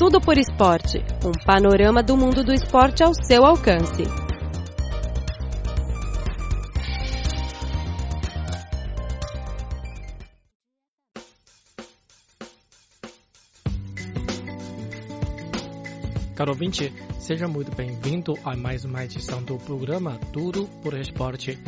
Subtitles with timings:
[0.00, 4.04] Tudo por Esporte um panorama do mundo do esporte ao seu alcance.
[16.34, 21.58] Caro ouvinte, seja muito bem-vindo a mais uma edição do programa Tudo por Esporte.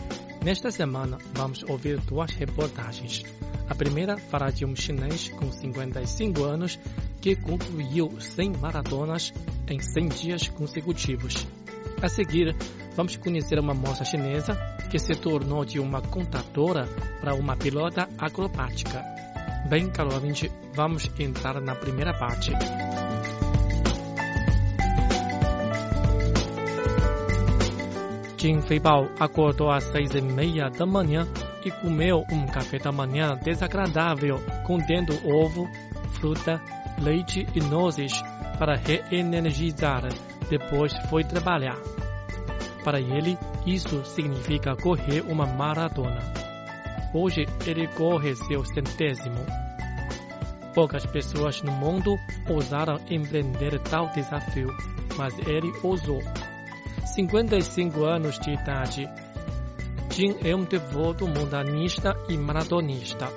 [0.43, 3.25] Nesta semana, vamos ouvir duas reportagens.
[3.69, 6.79] A primeira fará de um chinês com 55 anos
[7.23, 9.33] que concluiu 100 maratonas
[9.69, 11.47] em 100 dias consecutivos.
[12.03, 12.55] A seguir,
[12.97, 14.55] vamos conhecer uma moça chinesa
[14.91, 16.85] que se tornou de uma contadora
[17.21, 19.05] para uma pilota acrobática.
[19.71, 22.51] Bem, caro ouvinte, vamos entrar na primeira parte.
[28.37, 31.29] Jin Feibao acordou às seis e meia da manhã
[31.65, 35.69] e comeu um café da manhã desagradável, contendo ovo,
[36.15, 36.61] fruta,
[37.01, 38.13] leite e nozes
[38.59, 40.09] para reenergizar.
[40.49, 41.79] Depois foi trabalhar.
[42.85, 46.21] Para ele, isso significa correr uma maratona.
[47.15, 49.45] Hoje ele corre seu centésimo.
[50.75, 52.17] Poucas pessoas no mundo
[52.49, 54.69] ousaram empreender tal desafio,
[55.17, 56.21] mas ele ousou.
[57.15, 59.09] 55 anos de idade.
[60.11, 63.29] Jin é um devoto montanista e maratonista.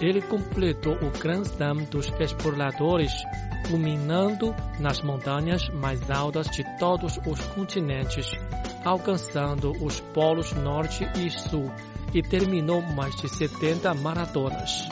[0.00, 3.12] Ele completou o Grand Slam dos exploradores,
[3.68, 8.30] culminando nas montanhas mais altas de todos os continentes,
[8.84, 11.72] alcançando os polos norte e sul
[12.12, 14.86] e terminou mais de 70 maratonas.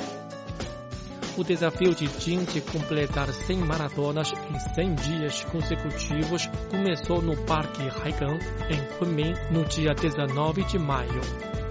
[1.36, 7.82] O desafio de Jin de completar 100 maratonas em 100 dias consecutivos começou no Parque
[7.82, 8.38] Haigang,
[8.70, 11.63] em Kunming, no dia 19 de maio.